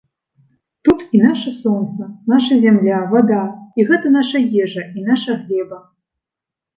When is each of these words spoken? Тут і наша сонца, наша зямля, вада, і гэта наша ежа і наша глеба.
Тут 0.87 0.99
і 1.17 1.19
наша 1.25 1.51
сонца, 1.63 2.07
наша 2.33 2.57
зямля, 2.63 3.01
вада, 3.11 3.41
і 3.81 3.85
гэта 3.91 4.07
наша 4.15 4.37
ежа 4.65 4.83
і 5.01 5.05
наша 5.11 5.31
глеба. 5.43 5.79